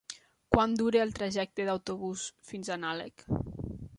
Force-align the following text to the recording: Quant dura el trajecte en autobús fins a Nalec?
Quant 0.53 0.71
dura 0.79 1.01
el 1.07 1.11
trajecte 1.19 1.65
en 1.65 1.69
autobús 1.75 2.25
fins 2.53 2.71
a 2.77 2.81
Nalec? 2.87 3.29